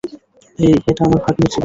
এই, 0.59 0.73
এটা 0.89 1.01
আমার 1.07 1.19
ভাগ্নির 1.25 1.49
জীবন! 1.49 1.59